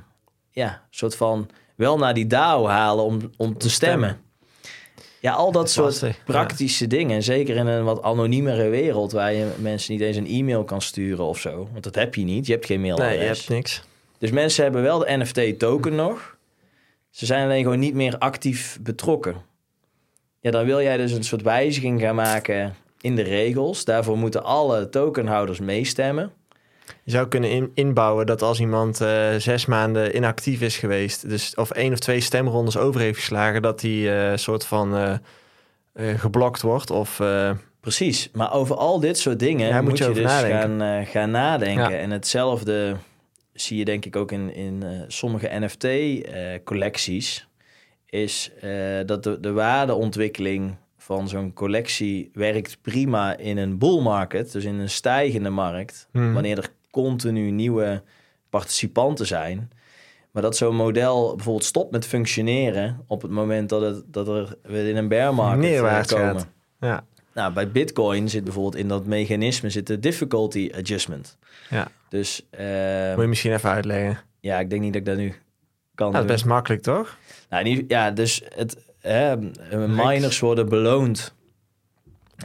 ja, 0.55 0.83
soort 0.91 1.17
van 1.17 1.51
wel 1.77 1.99
naar 1.99 2.15
die 2.15 2.27
DAO 2.27 2.67
halen 2.67 3.05
om, 3.05 3.31
om 3.37 3.59
te 3.59 3.71
stemmen. 3.71 4.21
Ja, 5.21 5.33
al 5.33 5.53
dat 5.53 5.71
soort 5.71 5.87
lastig, 5.87 6.17
ja. 6.17 6.23
praktische 6.25 6.87
dingen. 6.87 7.23
Zeker 7.23 7.57
in 7.57 7.67
een 7.67 7.85
wat 7.85 8.03
anoniemere 8.03 8.69
wereld... 8.69 9.13
waar 9.13 9.33
je 9.33 9.53
mensen 9.59 9.93
niet 9.93 10.03
eens 10.03 10.17
een 10.17 10.27
e-mail 10.27 10.65
kan 10.65 10.83
sturen 10.83 11.25
of 11.25 11.39
zo. 11.39 11.69
Want 11.73 11.85
dat 11.85 11.95
heb 11.95 12.15
je 12.15 12.25
niet. 12.25 12.47
Je 12.47 12.53
hebt 12.53 12.67
geen 12.67 12.81
mailadres. 12.81 13.09
Nee, 13.09 13.19
je 13.19 13.27
hebt 13.27 13.49
niks. 13.49 13.83
Dus 14.19 14.31
mensen 14.31 14.63
hebben 14.63 14.83
wel 14.83 14.99
de 14.99 15.17
NFT-token 15.17 15.95
nog. 15.95 16.37
Ze 17.11 17.27
zijn 17.27 17.45
alleen 17.45 17.63
gewoon 17.63 17.79
niet 17.79 17.95
meer 17.95 18.19
actief 18.19 18.79
betrokken. 18.81 19.37
Ja, 20.41 20.51
dan 20.51 20.65
wil 20.65 20.83
jij 20.83 20.97
dus 20.97 21.13
een 21.13 21.25
soort 21.25 21.43
wijziging 21.43 22.01
gaan 22.01 22.15
maken 22.15 22.75
in 23.01 23.17
de 23.17 23.23
regels. 23.23 23.85
Daarvoor 23.85 24.19
moeten 24.19 24.45
alle 24.45 24.89
tokenhouders 24.89 25.61
meestemmen. 25.61 26.33
Je 27.03 27.11
zou 27.11 27.29
kunnen 27.29 27.51
in- 27.51 27.71
inbouwen 27.75 28.27
dat 28.27 28.43
als 28.43 28.61
iemand 28.61 29.01
eh, 29.01 29.35
zes 29.39 29.67
maanden 29.67 30.17
inactief 30.17 30.61
is 30.61 30.77
geweest, 30.79 31.29
dus 31.29 31.55
of 31.55 31.71
één 31.71 31.93
of 31.93 31.99
twee 31.99 32.21
stemrondes 32.21 32.77
over 32.77 33.01
heeft 33.01 33.19
geslagen, 33.19 33.63
dat 33.63 33.81
die 33.81 34.11
eh 34.15 34.37
soort 34.37 34.67
van 34.67 34.97
eh, 34.97 35.15
geblokt 36.19 36.63
wordt. 36.63 36.91
Of 36.91 37.21
Precies, 37.81 38.29
maar 38.33 38.53
over 38.53 38.77
al 38.77 39.01
dit 39.01 39.19
soort 39.19 39.39
dingen 39.39 39.69
Ja, 39.69 39.81
moet, 39.81 39.89
moet 39.91 39.99
je 39.99 40.13
dus 40.13 40.23
nadenken. 40.25 40.79
gaan, 40.81 41.07
gaan 41.07 41.31
nadenken. 41.31 41.91
Ja. 41.91 41.99
En 41.99 42.11
hetzelfde 42.11 42.97
zie 43.53 43.79
je 43.79 43.85
denk 43.85 44.05
ik 44.05 44.17
ook 44.17 44.33
in, 44.33 44.55
in 44.55 44.85
sommige 45.09 45.49
NFT-collecties. 45.51 47.49
is 48.07 48.51
dat 49.07 49.23
de, 49.23 49.41
de 49.41 49.53
waardeontwikkeling 49.53 50.77
van 51.05 51.29
zo'n 51.29 51.53
collectie 51.53 52.31
werkt 52.33 52.79
prima 52.83 53.37
in 53.37 53.57
een 53.57 53.79
bull 53.79 54.01
market, 54.01 54.53
dus 54.53 54.65
in 54.65 54.79
een 54.79 54.91
stijgende 54.91 55.51
markt. 55.51 56.09
hmm. 56.13 56.33
Wanneer 56.33 56.59
er 56.59 56.69
continu 56.91 57.51
nieuwe 57.51 58.03
participanten 58.51 59.27
zijn. 59.27 59.71
Maar 60.31 60.43
dat 60.43 60.57
zo'n 60.57 60.77
model 60.77 61.35
bijvoorbeeld 61.35 61.65
stopt 61.65 61.91
met 61.91 62.07
functioneren 62.07 63.05
op 63.07 63.23
het 63.23 63.31
moment 63.31 63.69
dat, 63.69 63.81
het, 63.83 64.03
dat 64.07 64.29
er 64.29 64.57
weer 64.63 64.89
in 64.89 64.97
een 64.97 65.09
bear 65.09 65.35
market 65.35 65.65
eh, 65.65 65.71
Neerwaarts 65.71 66.13
komen. 66.13 66.35
gaat. 66.35 66.49
Ja, 66.81 67.05
Nou, 67.35 67.53
bij 67.53 67.71
Bitcoin 67.71 68.29
zit 68.29 68.45
bijvoorbeeld 68.45 68.77
in 68.77 68.89
dat 68.89 69.07
mechanisme 69.07 69.71
zit 69.71 69.87
de 69.87 69.99
difficulty 69.99 70.71
adjustment. 70.75 71.39
ja. 71.71 71.89
Dus 72.09 72.47
eh, 72.51 73.13
moet 73.13 73.23
je 73.23 73.29
misschien 73.29 73.53
even 73.53 73.71
uitleggen. 73.71 74.19
ja, 74.41 74.59
ik 74.59 74.71
denk 74.71 74.83
niet 74.83 74.93
dat 74.93 75.03
ik 75.03 75.09
dat 75.09 75.17
nu 75.17 75.35
kan 75.95 76.11
Nou, 76.11 76.13
dat 76.13 76.23
is 76.23 76.31
best 76.31 76.45
makkelijk, 76.45 76.83
toch? 76.83 77.19
Nou, 77.49 77.85
ja, 77.89 78.11
dus 78.11 78.43
het, 78.55 78.77
hè, 79.09 79.37
miners 79.87 80.41
worden 80.41 80.69
beloond 80.69 81.35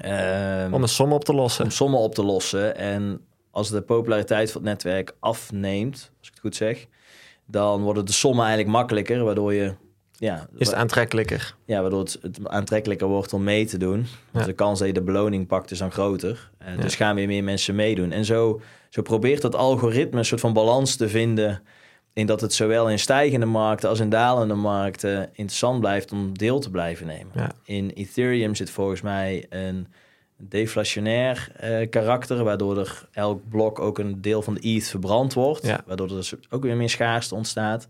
ehm, 0.01 0.74
Om 0.74 0.82
een 0.82 0.88
som 0.88 1.13
op 1.13 1.24
te 1.25 1.34
lossen. 1.34 1.63
om 1.66 1.72
sommen 1.72 2.00
op 2.00 2.16
te 2.16 2.24
lossen. 2.24 2.75
En 2.75 3.22
als 3.51 3.70
de 3.70 3.82
populariteit 3.82 4.51
van 4.51 4.62
het 4.62 4.70
netwerk 4.70 5.16
afneemt, 5.20 5.96
als 6.20 6.28
ik 6.28 6.34
het 6.34 6.39
goed 6.39 6.56
zeg, 6.56 6.86
dan 7.46 7.82
worden 7.82 8.06
de 8.06 8.12
sommen 8.12 8.46
eigenlijk 8.46 8.75
makkelijker, 8.75 9.24
waardoor 9.24 9.54
je 9.54 9.74
ja, 10.18 10.48
Is 10.58 10.68
het 10.68 10.75
aantrekkelijker? 10.75 11.56
ja, 11.66 11.82
waardoor 11.82 12.00
het, 12.00 12.18
het 12.22 12.48
aantrekkelijker 12.48 13.08
wordt 13.08 13.34
om 13.34 13.44
mee 13.44 13.66
te 13.66 13.78
doen. 13.78 14.00
Dus 14.32 14.42
Ja. 14.42 14.46
de 14.48 14.54
kans 14.54 14.80
dat 14.80 14.88
je 14.88 14.94
de 14.94 15.01
beloning 15.01 15.48
pakt 15.48 15.72
is 15.72 15.78
dan 15.78 15.92
groter. 15.92 16.50
Eh, 16.58 16.75
Ja. 16.75 16.82
Dus 16.82 16.96
gaan 16.96 17.16
weer 17.16 17.28
meer 17.28 17.44
mensen 17.44 17.75
meedoen. 17.75 18.12
En 18.12 18.25
zo, 18.25 18.62
zo 18.89 19.01
probeert 19.01 19.42
dat 19.42 19.56
algoritme 19.56 20.18
een 20.20 20.25
soort 20.25 20.42
van 20.42 20.54
balans 20.54 20.96
te 20.96 21.10
vinden... 21.10 21.62
in 22.13 22.25
dat 22.25 22.42
het 22.42 22.54
zowel 22.54 22.89
in 22.89 23.00
stijgende 23.00 23.46
markten 23.46 23.89
als 23.89 24.00
in 24.00 24.10
dalende 24.10 24.54
markten... 24.54 25.30
interessant 25.34 25.80
blijft 25.80 26.12
om 26.12 26.38
deel 26.38 26.60
te 26.60 26.70
blijven 26.70 27.08
nemen. 27.08 27.32
Ja. 27.36 27.51
In 27.63 27.89
Ethereum 27.89 28.56
zit 28.56 28.70
volgens 28.70 29.01
mij 29.01 29.46
een 29.50 29.88
deflationair 30.38 31.51
eh, 31.56 31.89
karakter... 31.89 32.44
waardoor 32.44 32.78
er 32.78 33.08
elk 33.12 33.50
blok 33.50 33.80
ook 33.80 34.00
een 34.00 34.22
deel 34.22 34.42
van 34.42 34.54
de 34.54 34.60
ETH 34.60 34.88
verbrand 34.88 35.34
wordt. 35.34 35.66
Ja. 35.66 35.82
Waardoor 35.86 36.08
er 36.08 36.16
dus 36.16 36.34
ook 36.50 36.63
weer 36.63 36.75
meer 36.75 36.89
schaarste 36.89 37.36
ontstaat. 37.36 37.88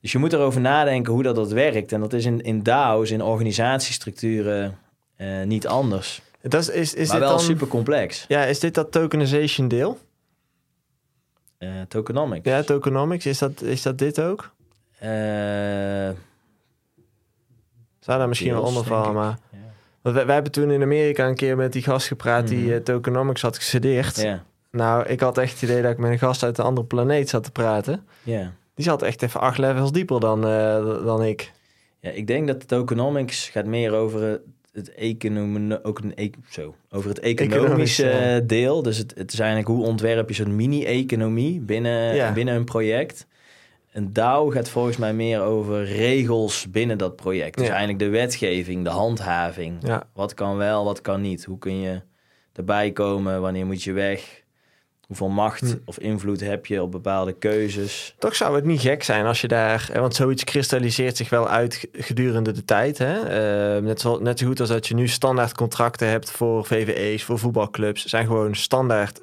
Dus 0.00 0.12
je 0.12 0.18
moet 0.18 0.32
erover 0.32 0.60
nadenken 0.60 1.12
hoe 1.12 1.22
dat, 1.22 1.34
dat 1.34 1.52
werkt. 1.52 1.92
En 1.92 2.00
dat 2.00 2.12
is 2.12 2.24
in, 2.24 2.40
in 2.40 2.62
DAO's, 2.62 3.10
in 3.10 3.22
organisatiestructuren, 3.22 4.78
eh, 5.16 5.42
niet 5.42 5.66
anders. 5.66 6.22
Dat 6.42 6.60
is, 6.60 6.68
is, 6.68 6.94
is 6.94 7.08
maar 7.08 7.18
dit 7.18 7.28
wel 7.28 7.36
dan, 7.36 7.46
super 7.46 7.66
complex. 7.66 8.24
Ja, 8.28 8.44
is 8.44 8.60
dit 8.60 8.74
dat 8.74 8.92
tokenization 8.92 9.68
deel? 9.68 9.98
Eh 11.58 11.68
tokenomics. 11.88 12.48
Ja, 12.48 12.62
tokenomics, 12.62 13.26
is 13.26 13.38
dat, 13.38 13.62
is 13.62 13.82
dat 13.82 13.98
dit 13.98 14.20
ook? 14.20 14.50
Eh, 14.98 15.08
Zou 17.98 18.18
daar 18.18 18.28
misschien 18.28 18.52
wel 18.52 18.62
Deels, 18.62 18.76
onder 18.76 18.88
vallen, 18.92 19.08
ik. 19.08 19.14
maar... 19.14 19.38
ja. 19.52 19.58
Want 20.00 20.14
wij, 20.16 20.24
wij 20.26 20.34
hebben 20.34 20.52
toen 20.52 20.70
in 20.70 20.82
Amerika 20.82 21.26
een 21.28 21.34
keer 21.36 21.56
met 21.56 21.72
die 21.72 21.82
gast 21.82 22.06
gepraat 22.06 22.48
die 22.48 22.74
eh, 22.74 22.80
tokenomics 22.80 23.42
had 23.42 23.56
gestudeerd. 23.56 24.26
Nou, 24.70 25.06
ik 25.06 25.20
had 25.20 25.38
echt 25.38 25.52
het 25.52 25.62
idee 25.62 25.82
dat 25.82 25.90
ik 25.90 25.98
met 25.98 26.10
een 26.10 26.18
gast 26.18 26.42
uit 26.42 26.58
een 26.58 26.64
andere 26.64 26.86
planeet 26.86 27.28
zat 27.28 27.44
te 27.44 27.50
praten. 27.50 28.06
Die 28.74 28.84
zat 28.86 29.02
echt 29.02 29.22
even 29.22 29.40
acht 29.40 29.58
levels 29.58 29.92
dieper 29.92 30.20
dan, 30.20 30.40
dan 31.04 31.24
ik. 31.24 31.52
ja, 32.00 32.10
ik 32.10 32.26
denk 32.26 32.46
dat 32.46 32.68
tokenomics 32.68 33.48
gaat 33.48 33.64
meer 33.64 33.92
over 33.92 34.40
het, 34.78 34.94
economie, 34.94 35.84
ook 35.84 35.98
een, 35.98 36.12
e- 36.14 36.30
zo, 36.50 36.74
over 36.90 37.08
het 37.08 37.18
economische 37.18 38.08
Economisch, 38.10 38.46
deel. 38.46 38.82
Dus 38.82 38.98
het, 38.98 39.14
het 39.16 39.32
is 39.32 39.38
eigenlijk 39.38 39.68
hoe 39.68 39.84
ontwerp 39.86 40.28
je 40.28 40.34
zo'n 40.34 40.56
mini-economie 40.56 41.60
binnen, 41.60 42.14
Ja. 42.14 42.32
binnen 42.32 42.54
een 42.54 42.64
project. 42.64 43.26
Een 43.92 44.12
DAO 44.12 44.50
gaat 44.50 44.68
volgens 44.68 44.96
mij 44.96 45.14
meer 45.14 45.40
over 45.40 45.84
regels 45.84 46.70
binnen 46.70 46.98
dat 46.98 47.16
project. 47.16 47.56
Dus 47.56 47.66
Ja. 47.66 47.72
eigenlijk 47.74 47.98
de 48.04 48.08
wetgeving, 48.18 48.84
de 48.84 48.90
handhaving. 48.90 49.76
Ja, 49.86 50.08
Wat 50.14 50.34
kan 50.34 50.56
wel, 50.56 50.84
wat 50.84 51.00
kan 51.00 51.20
niet? 51.20 51.44
Hoe 51.44 51.58
kun 51.58 51.80
je 51.80 52.00
erbij 52.52 52.92
komen? 52.92 53.40
Wanneer 53.40 53.66
moet 53.66 53.82
je 53.82 53.92
weg? 53.92 54.42
Hoeveel 55.08 55.28
macht 55.28 55.60
Hm. 55.60 55.76
of 55.84 55.98
invloed 55.98 56.40
heb 56.40 56.66
je 56.66 56.82
op 56.82 56.90
bepaalde 56.90 57.32
keuzes? 57.32 58.14
toch 58.18 58.34
zou 58.34 58.54
het 58.54 58.64
niet 58.64 58.80
gek 58.80 59.02
zijn 59.02 59.26
als 59.26 59.40
je 59.40 59.48
daar... 59.48 59.90
Want 59.94 60.14
zoiets 60.14 60.44
kristalliseert 60.44 61.16
zich 61.16 61.30
wel 61.30 61.48
uit 61.48 61.88
gedurende 61.92 62.52
de 62.52 62.64
tijd. 62.64 62.98
Hè? 62.98 63.14
Eh, 63.76 63.82
net, 63.82 64.00
zo, 64.00 64.18
net 64.18 64.38
zo 64.38 64.46
goed 64.46 64.60
als 64.60 64.68
dat 64.68 64.86
je 64.86 64.94
nu 64.94 65.08
standaard 65.08 65.54
contracten 65.54 66.08
hebt 66.08 66.30
voor 66.30 66.64
VVE's, 66.64 67.22
voor 67.24 67.38
voetbalclubs. 67.38 68.04
zijn 68.04 68.26
gewoon 68.26 68.54
standaard 68.54 69.20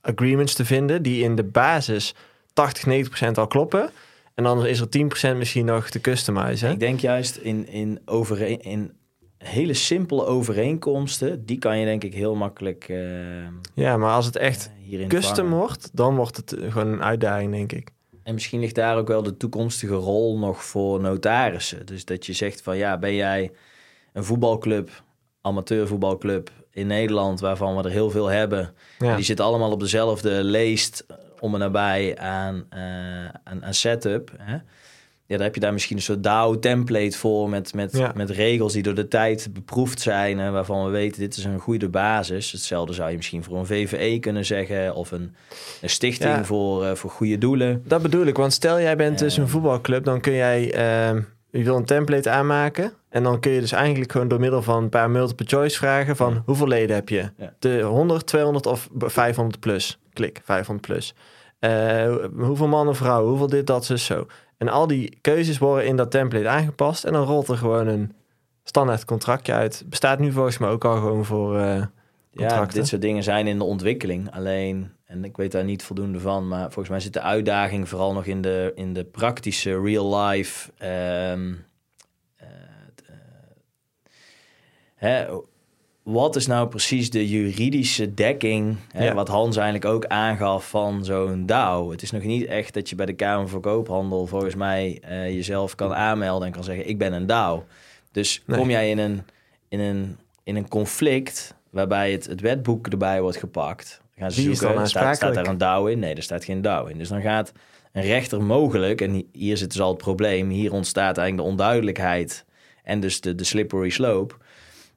agreements 0.00 0.54
te 0.54 0.64
vinden 0.64 1.02
die 1.02 1.22
in 1.22 1.36
de 1.36 1.44
basis 1.44 2.14
80, 2.52 2.86
90 2.86 3.08
procent 3.08 3.38
al 3.38 3.46
kloppen. 3.46 3.90
En 4.34 4.44
dan 4.44 4.66
is 4.66 4.80
er 4.80 4.88
10 4.88 5.08
procent 5.08 5.38
misschien 5.38 5.64
nog 5.64 5.88
te 5.88 6.00
customizen. 6.00 6.70
Ik 6.70 6.80
denk 6.80 7.00
juist 7.00 7.36
in, 7.36 7.68
in, 7.68 8.00
overeen, 8.04 8.60
in 8.62 8.92
hele 9.38 9.74
simpele 9.74 10.24
overeenkomsten, 10.24 11.46
die 11.46 11.58
kan 11.58 11.78
je 11.78 11.84
denk 11.84 12.04
ik 12.04 12.14
heel 12.14 12.34
makkelijk 12.34 12.88
eh, 12.88 12.98
Ja, 13.74 13.96
maar 13.96 14.14
als 14.14 14.26
het 14.26 14.36
echt 14.36 14.70
hierin 14.82 15.08
custom 15.08 15.34
vangen. 15.34 15.58
wordt, 15.58 15.90
dan 15.92 16.16
wordt 16.16 16.36
het 16.36 16.52
eh, 16.52 16.72
gewoon 16.72 16.92
een 16.92 17.02
uitdaging, 17.02 17.52
denk 17.52 17.72
ik. 17.72 17.90
En 18.22 18.34
misschien 18.34 18.60
ligt 18.60 18.74
daar 18.74 18.96
ook 18.96 19.08
wel 19.08 19.22
de 19.22 19.36
toekomstige 19.36 19.94
rol 19.94 20.38
nog 20.38 20.64
voor 20.64 21.00
notarissen. 21.00 21.86
Dus 21.86 22.04
dat 22.04 22.26
je 22.26 22.32
zegt 22.32 22.62
van 22.62 22.76
ja, 22.76 22.98
ben 22.98 23.14
jij 23.14 23.50
een 24.12 24.24
voetbalclub, 24.24 25.02
amateurvoetbalclub 25.40 26.50
in 26.70 26.86
Nederland, 26.86 27.40
waarvan 27.40 27.76
we 27.76 27.82
er 27.82 27.90
heel 27.90 28.10
veel 28.10 28.26
hebben. 28.26 28.74
Ja, 28.98 29.16
Die 29.16 29.24
zitten 29.24 29.44
allemaal 29.44 29.70
op 29.70 29.80
dezelfde 29.80 30.44
leest 30.44 31.04
eh, 31.08 31.16
om 31.40 31.54
en 31.54 31.60
nabij 31.60 32.18
aan, 32.18 32.66
eh, 32.70 33.24
aan, 33.44 33.64
aan 33.64 33.74
setup. 33.74 34.32
Hè? 34.38 34.56
Ja, 35.28 35.36
dan 35.36 35.44
heb 35.44 35.54
je 35.54 35.60
daar 35.60 35.72
misschien 35.72 35.96
een 35.96 36.02
soort 36.02 36.22
DAO-template 36.22 37.18
voor 37.18 37.48
met, 37.48 37.74
met, 37.74 37.96
Ja. 37.96 38.12
met 38.14 38.30
regels 38.30 38.72
die 38.72 38.82
door 38.82 38.94
de 38.94 39.08
tijd 39.08 39.48
beproefd 39.52 40.00
zijn. 40.00 40.38
En 40.40 40.52
waarvan 40.52 40.84
we 40.84 40.90
weten, 40.90 41.20
dit 41.20 41.36
is 41.36 41.44
een 41.44 41.58
goede 41.58 41.88
basis. 41.88 42.52
Hetzelfde 42.52 42.92
zou 42.92 43.10
je 43.10 43.16
misschien 43.16 43.44
voor 43.44 43.58
een 43.58 43.66
VVE 43.66 44.18
kunnen 44.18 44.44
zeggen. 44.44 44.94
Of 44.94 45.10
een, 45.12 45.34
een 45.80 45.90
stichting 45.90 46.34
Ja. 46.34 46.44
voor, 46.44 46.84
eh, 46.84 46.94
voor 46.94 47.10
goede 47.10 47.38
doelen. 47.38 47.82
dat 47.86 48.02
bedoel 48.02 48.26
ik. 48.26 48.36
Want 48.36 48.52
stel 48.52 48.80
jij 48.80 48.96
bent 48.96 49.18
dus 49.18 49.36
een 49.36 49.48
voetbalclub, 49.48 50.04
dan 50.04 50.20
kun 50.20 50.32
jij... 50.32 50.72
ehm, 50.72 51.20
je 51.50 51.62
wil 51.64 51.76
een 51.76 51.84
template 51.84 52.30
aanmaken. 52.30 52.92
En 53.08 53.22
dan 53.22 53.40
kun 53.40 53.50
je 53.52 53.60
dus 53.60 53.72
eigenlijk 53.72 54.12
gewoon 54.12 54.28
door 54.28 54.40
middel 54.40 54.62
van 54.62 54.82
een 54.82 54.88
paar 54.88 55.10
multiple 55.10 55.46
choice 55.46 55.76
vragen 55.76 56.16
van 56.16 56.32
Ja. 56.34 56.42
hoeveel 56.46 56.68
leden 56.68 56.94
heb 56.96 57.08
je? 57.08 57.30
De 57.58 57.80
100, 57.80 58.26
200 58.26 58.66
of 58.66 58.88
500 58.98 59.60
plus. 59.60 59.98
Klik, 60.12 60.40
500 60.44 60.86
plus. 60.86 61.14
Eh, 61.58 62.14
hoeveel 62.38 62.68
mannen, 62.68 62.96
vrouwen, 62.96 63.28
hoeveel 63.28 63.46
dit, 63.46 63.66
dat, 63.66 63.84
zus, 63.84 64.04
zo. 64.04 64.26
En 64.56 64.68
al 64.68 64.86
die 64.86 65.18
keuzes 65.20 65.58
worden 65.58 65.86
in 65.86 65.96
dat 65.96 66.10
template 66.10 66.48
aangepast. 66.48 67.04
En 67.04 67.12
dan 67.12 67.24
rolt 67.26 67.48
er 67.48 67.56
gewoon 67.56 67.86
een 67.86 68.12
standaard 68.64 69.04
contractje 69.04 69.52
uit. 69.52 69.84
Bestaat 69.86 70.18
nu 70.18 70.32
volgens 70.32 70.58
mij 70.58 70.68
ook 70.68 70.84
al 70.84 70.96
gewoon 70.96 71.24
voor... 71.24 71.58
eh, 71.58 71.84
Ja, 72.30 72.64
dit 72.74 72.86
soort 72.86 73.02
dingen 73.02 73.22
zijn 73.22 73.46
in 73.46 73.58
de 73.58 73.64
ontwikkeling. 73.64 74.30
Alleen, 74.32 74.92
en 75.04 75.24
ik 75.24 75.36
weet 75.36 75.52
daar 75.52 75.64
niet 75.64 75.82
voldoende 75.82 76.20
van, 76.20 76.48
maar 76.48 76.64
volgens 76.64 76.88
mij 76.88 77.00
zit 77.00 77.12
de 77.12 77.20
uitdaging 77.20 77.88
vooral 77.88 78.12
nog 78.12 78.24
in 78.24 78.40
de, 78.40 78.72
in 78.74 78.92
de 78.92 79.04
praktische 79.04 79.80
real-life. 79.80 80.70
ehm, 80.78 81.52
eh, 84.98 85.34
wat 86.06 86.36
is 86.36 86.46
nou 86.46 86.68
precies 86.68 87.10
de 87.10 87.28
juridische 87.28 88.14
dekking, 88.14 88.76
hè, 88.92 89.04
Ja. 89.04 89.14
wat 89.14 89.28
Hans 89.28 89.56
eigenlijk 89.56 89.84
ook 89.94 90.06
aangaf 90.06 90.68
van 90.68 91.04
zo'n 91.04 91.46
DAO? 91.46 91.90
Het 91.90 92.02
is 92.02 92.10
nog 92.10 92.22
niet 92.22 92.44
echt 92.46 92.74
dat 92.74 92.88
je 92.88 92.94
bij 92.96 93.06
de 93.06 93.12
Kamer 93.12 93.48
van 93.48 93.60
Koophandel 93.60 94.26
volgens 94.26 94.54
mij 94.54 94.98
eh, 95.02 95.28
jezelf 95.34 95.74
kan 95.74 95.94
aanmelden 95.94 96.46
en 96.46 96.52
kan 96.52 96.64
zeggen 96.64 96.88
ik 96.88 96.98
ben 96.98 97.12
een 97.12 97.26
DAO. 97.26 97.64
Dus 98.12 98.42
Nee. 98.46 98.58
kom 98.58 98.70
jij 98.70 98.90
in 98.90 98.98
een, 98.98 99.22
in 99.68 99.80
een, 99.80 100.16
in 100.44 100.56
een 100.56 100.68
conflict 100.68 101.54
waarbij 101.70 102.12
het, 102.12 102.26
het 102.26 102.40
wetboek 102.40 102.86
erbij 102.86 103.20
wordt 103.22 103.36
gepakt, 103.36 104.00
gaan 104.18 104.30
ze 104.30 104.40
Wie 104.42 104.50
is 104.50 104.58
zoeken, 104.58 104.86
staat, 104.88 105.16
staat 105.16 105.34
daar 105.34 105.46
een 105.46 105.58
DAO 105.58 105.86
in? 105.86 105.98
Nee, 105.98 106.14
er 106.14 106.22
staat 106.22 106.44
geen 106.44 106.60
DAO 106.62 106.86
in. 106.86 106.98
Dus 106.98 107.08
dan 107.08 107.20
gaat 107.20 107.52
een 107.92 108.02
rechter 108.02 108.42
mogelijk, 108.42 109.00
en 109.00 109.10
hi- 109.12 109.26
hier 109.32 109.56
zit 109.56 109.70
dus 109.72 109.80
al 109.80 109.88
het 109.88 109.98
probleem, 109.98 110.48
hier 110.50 110.72
ontstaat 110.72 111.18
eigenlijk 111.18 111.48
de 111.48 111.52
onduidelijkheid 111.54 112.44
en 112.84 113.00
dus 113.00 113.20
de, 113.20 113.34
de 113.34 113.44
slippery 113.44 113.90
slope. 113.90 114.34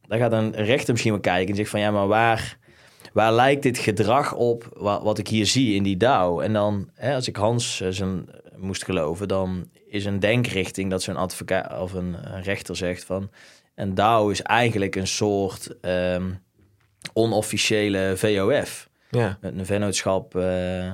Dan 0.09 0.19
gaat 0.19 0.31
een 0.31 0.51
rechter 0.51 0.91
misschien 0.91 1.11
wel 1.13 1.21
kijken 1.21 1.49
en 1.49 1.55
zegt 1.55 1.69
van 1.69 1.79
ja, 1.79 1.91
maar 1.91 2.07
waar, 2.07 2.57
waar 3.13 3.33
lijkt 3.33 3.63
dit 3.63 3.77
gedrag 3.77 4.33
op 4.33 4.69
wat, 4.77 5.03
wat 5.03 5.17
ik 5.17 5.27
hier 5.27 5.45
zie 5.45 5.75
in 5.75 5.83
die 5.83 5.97
DAO? 5.97 6.39
En 6.39 6.53
dan, 6.53 6.89
hè, 6.93 7.15
als 7.15 7.27
ik 7.27 7.35
Hans 7.35 7.81
eh, 7.81 7.87
zijn, 7.89 8.29
moest 8.57 8.83
geloven, 8.83 9.27
dan 9.27 9.69
is 9.87 10.05
een 10.05 10.19
denkrichting 10.19 10.89
dat 10.89 11.03
zo'n 11.03 11.15
advocaat 11.15 11.81
of 11.81 11.93
een, 11.93 12.15
een 12.33 12.43
rechter 12.43 12.75
zegt 12.75 13.03
van 13.03 13.29
een 13.75 13.93
DAO 13.93 14.29
is 14.29 14.41
eigenlijk 14.41 14.95
een 14.95 15.07
soort 15.07 15.79
ehm, 15.81 16.31
onofficiële 17.13 18.13
VOF. 18.15 18.89
ja, 19.09 19.37
Met 19.41 19.57
een 19.57 19.65
vennootschap 19.65 20.35
eh, 20.35 20.93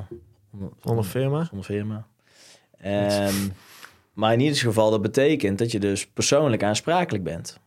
onder 0.84 1.04
firma. 1.04 1.44
zonder 1.44 1.66
firma. 1.66 2.08
Ehm, 2.82 3.34
maar 4.14 4.34
in 4.34 4.40
ieder 4.40 4.58
geval, 4.58 4.92
dat 4.92 5.02
betekent 5.02 5.58
dat 5.58 5.72
je 5.72 5.80
dus 5.80 6.08
persoonlijk 6.08 6.64
aansprakelijk 6.64 7.24
bent. 7.24 7.60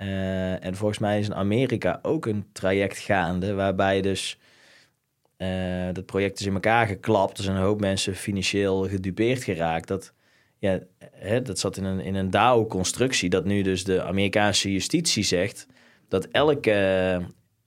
Eh, 0.00 0.64
en 0.64 0.74
volgens 0.76 0.98
mij 0.98 1.18
is 1.18 1.26
in 1.26 1.34
Amerika 1.34 1.98
ook 2.02 2.26
een 2.26 2.44
traject 2.52 2.98
gaande 2.98 3.54
waarbij 3.54 4.00
dus 4.00 4.38
eh 5.36 5.48
dat 5.92 6.06
project 6.06 6.40
is 6.40 6.46
in 6.46 6.52
elkaar 6.54 6.86
geklapt. 6.86 7.38
Er 7.38 7.44
zijn 7.44 7.56
een 7.56 7.62
hoop 7.62 7.80
mensen 7.80 8.14
financieel 8.14 8.88
gedupeerd 8.88 9.42
geraakt. 9.44 9.88
Dat, 9.88 10.12
ja, 10.58 10.78
hè, 11.14 11.42
dat 11.42 11.58
zat 11.58 11.76
in 11.76 11.84
een, 11.84 12.00
in 12.00 12.14
een 12.14 12.30
DAO-constructie. 12.30 13.28
Dat 13.28 13.44
nu 13.44 13.62
dus 13.62 13.84
de 13.84 14.02
Amerikaanse 14.02 14.72
justitie 14.72 15.22
zegt 15.22 15.66
dat 16.08 16.24
elke, 16.24 16.72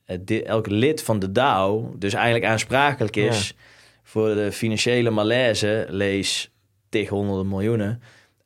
eh, 0.06 0.18
di- 0.22 0.42
elk 0.42 0.68
lid 0.68 1.04
van 1.04 1.20
de 1.20 1.32
DAO 1.32 1.94
dus 1.98 2.14
eigenlijk 2.14 2.46
aansprakelijk 2.46 3.16
is 3.16 3.56
voor 4.04 4.36
de 4.36 4.52
financiële 4.52 5.10
malaise, 5.10 5.86
lees 5.90 6.52
tegen 6.90 7.16
honderden 7.16 7.48
miljoenen, 7.48 8.02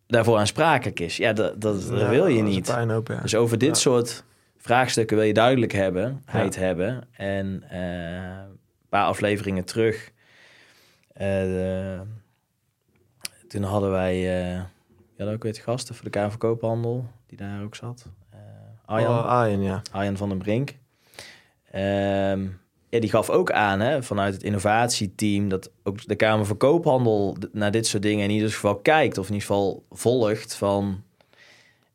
daarvoor 0.08 0.38
aansprakelijk 0.38 1.00
is. 1.00 1.18
Ja, 1.18 1.34
dat, 1.34 1.62
dat, 1.62 1.88
dat 1.88 2.00
Ja, 2.00 2.10
wil 2.10 2.28
je 2.28 2.42
dat 2.44 2.52
niet. 2.52 2.68
ja. 3.08 3.22
Dus 3.22 3.36
over 3.36 3.58
dit 3.58 3.70
Ja. 3.70 3.74
soort 3.76 4.24
vraagstukken 4.58 5.18
wil 5.18 5.26
je 5.26 5.34
duidelijk 5.34 5.72
hebben, 5.72 6.22
hebben. 6.56 7.08
En 7.12 7.64
eh, 7.70 8.38
een 8.50 8.60
paar 8.90 9.06
afleveringen 9.06 9.64
terug, 9.66 10.12
eh, 11.14 11.26
de- 11.28 12.02
toen 13.48 13.64
hadden 13.64 13.92
wij, 13.92 14.14
eh 14.56 14.62
ja, 15.18 15.32
ook 15.32 15.44
weer 15.44 15.56
gasten 15.56 15.96
voor 15.96 16.04
de 16.04 16.10
Kamer 16.10 16.30
van 16.30 16.40
Koophandel, 16.40 17.06
die 17.28 17.38
daar 17.38 17.64
ook 17.64 17.76
zat. 17.76 18.06
Arjan, 18.86 19.18
Oh, 19.18 19.26
Arjen, 19.26 19.62
ja. 19.62 19.82
Arjan 19.92 20.18
van 20.18 20.30
den 20.30 20.38
Brink. 20.38 20.76
Ehm, 21.72 22.48
ja, 22.90 23.00
die 23.00 23.10
gaf 23.10 23.30
ook 23.30 23.52
aan 23.52 23.80
hè, 23.80 24.04
vanuit 24.04 24.34
het 24.34 24.44
innovatieteam 24.44 25.50
dat 25.50 25.72
ook 25.84 26.08
de 26.08 26.16
Kamer 26.16 26.46
van 26.46 26.58
Koophandel 26.58 27.38
naar 27.52 27.72
dit 27.72 27.88
soort 27.88 28.04
dingen 28.04 28.24
in 28.24 28.32
ieder 28.32 28.50
geval 28.50 28.76
kijkt 28.76 29.18
of 29.18 29.28
in 29.28 29.34
ieder 29.34 29.48
geval 29.48 29.84
volgt 29.92 30.56
van 30.56 31.04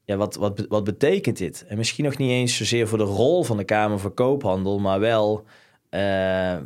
ja, 0.04 0.16
wat, 0.16 0.34
wat, 0.34 0.66
wat 0.68 0.84
betekent 0.84 1.36
dit? 1.36 1.64
En 1.68 1.76
misschien 1.76 2.04
nog 2.04 2.16
niet 2.16 2.30
eens 2.30 2.56
zozeer 2.56 2.88
voor 2.88 2.98
de 2.98 3.04
rol 3.04 3.44
van 3.44 3.56
de 3.56 3.64
Kamer 3.64 3.98
van 3.98 4.14
Koophandel, 4.14 4.78
maar 4.78 5.00
wel 5.00 5.44
eh, 5.88 6.56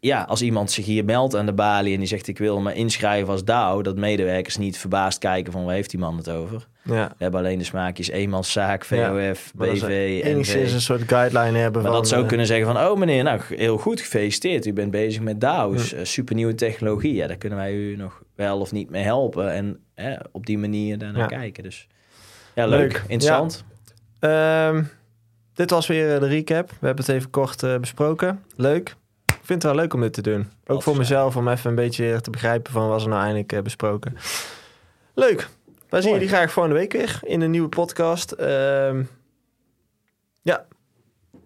ja, 0.00 0.22
als 0.22 0.42
iemand 0.42 0.70
zich 0.70 0.84
hier 0.84 1.04
meldt 1.04 1.36
aan 1.36 1.46
de 1.46 1.52
balie 1.52 1.92
en 1.92 1.98
die 1.98 2.08
zegt 2.08 2.26
ik 2.28 2.38
wil 2.38 2.60
me 2.60 2.74
inschrijven 2.74 3.28
als 3.32 3.44
DAO, 3.44 3.82
dat 3.82 3.96
medewerkers 3.96 4.56
niet 4.56 4.78
verbaasd 4.78 5.18
kijken 5.18 5.52
van 5.52 5.64
waar 5.64 5.74
heeft 5.74 5.90
die 5.90 5.98
man 6.00 6.16
het 6.16 6.30
over? 6.30 6.66
Ja. 6.82 7.08
We 7.08 7.22
hebben 7.22 7.40
alleen 7.40 7.58
de 7.58 7.64
smaakjes 7.64 8.08
eenmanszaak, 8.08 8.84
VOF, 8.84 9.52
BV, 9.54 9.76
ze 9.78 9.86
NV. 9.86 10.24
enigszins 10.24 10.72
een 10.72 10.80
soort 10.80 11.02
guideline 11.06 11.58
hebben 11.58 11.82
Maar 11.82 11.92
van... 11.92 12.02
dat 12.02 12.14
ook 12.14 12.22
eh, 12.22 12.28
kunnen 12.28 12.46
zeggen 12.46 12.66
van, 12.66 12.76
oh 12.76 12.96
meneer, 12.98 13.22
nou 13.22 13.40
heel 13.48 13.78
goed, 13.78 14.00
gefeliciteerd. 14.00 14.66
U 14.66 14.72
bent 14.72 14.90
bezig 14.90 15.22
met 15.22 15.40
DAO's, 15.40 15.92
eh, 15.92 16.04
super 16.04 16.34
nieuwe 16.34 16.54
technologie. 16.54 17.14
Ja, 17.14 17.26
daar 17.26 17.36
kunnen 17.36 17.58
wij 17.58 17.74
u 17.74 17.96
nog 17.96 18.22
wel 18.34 18.60
of 18.60 18.72
niet 18.72 18.90
mee 18.90 19.02
helpen. 19.02 19.52
En 19.52 19.78
hè, 19.94 20.14
op 20.32 20.46
die 20.46 20.58
manier 20.58 20.98
daarnaar 20.98 21.30
Ja. 21.30 21.38
kijken. 21.38 21.62
Dus 21.62 21.86
ja, 22.54 22.66
leuk, 22.66 22.80
Leuk. 22.92 23.02
interessant. 23.08 23.64
Ehm, 24.20 24.82
dit 25.54 25.70
was 25.70 25.86
weer 25.86 26.14
eh, 26.14 26.20
de 26.20 26.26
recap. 26.28 26.70
We 26.80 26.86
hebben 26.86 27.04
het 27.04 27.14
even 27.14 27.30
kort 27.30 27.80
besproken. 27.80 28.42
Leuk. 28.56 28.96
Vind 29.48 29.62
het 29.62 29.72
wel 29.72 29.80
leuk 29.80 29.94
om 29.94 30.00
dit 30.00 30.12
te 30.12 30.22
doen. 30.22 30.50
Ook 30.66 30.82
voor 30.82 30.96
mezelf, 30.96 31.36
om 31.36 31.48
even 31.48 31.70
een 31.70 31.76
beetje 31.76 32.20
te 32.20 32.30
begrijpen 32.30 32.72
van 32.72 32.88
wat 32.88 33.02
er 33.02 33.08
nou 33.08 33.20
eindelijk 33.20 33.52
eh, 33.52 33.62
besproken. 33.62 34.16
Leuk. 35.14 35.48
Wij 35.88 36.00
zien 36.02 36.12
jullie 36.12 36.28
graag 36.28 36.52
volgende 36.52 36.78
week 36.78 36.92
weer 36.92 37.20
in 37.22 37.40
een 37.40 37.50
nieuwe 37.50 37.68
podcast. 37.68 38.32
Ehm, 38.32 39.02
ja, 40.42 40.66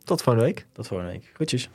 tot 0.04 0.22
volgende 0.22 0.48
week. 0.48 0.66
Tot 0.72 0.86
volgende 0.86 1.12
week. 1.12 1.30
Groetjes. 1.34 1.70